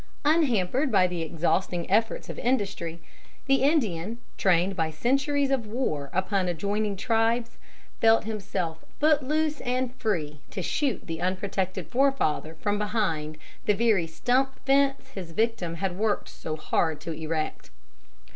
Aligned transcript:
Unhampered 0.25 0.91
by 0.91 1.05
the 1.05 1.21
exhausting 1.21 1.87
efforts 1.87 2.27
of 2.27 2.39
industry, 2.39 2.99
the 3.45 3.61
Indian, 3.61 4.17
trained 4.35 4.75
by 4.75 4.89
centuries 4.89 5.51
of 5.51 5.67
war 5.67 6.09
upon 6.11 6.47
adjoining 6.47 6.95
tribes, 6.95 7.59
felt 7.99 8.23
himself 8.23 8.83
foot 8.99 9.21
loose 9.21 9.59
and 9.61 9.93
free 9.93 10.41
to 10.49 10.63
shoot 10.63 11.05
the 11.05 11.21
unprotected 11.21 11.87
forefather 11.87 12.55
from 12.55 12.79
behind 12.79 13.37
the 13.67 13.75
very 13.75 14.07
stump 14.07 14.57
fence 14.65 15.09
his 15.09 15.33
victim 15.33 15.75
had 15.75 15.95
worked 15.95 16.29
so 16.29 16.55
hard 16.55 16.99
to 16.99 17.11
erect. 17.11 17.69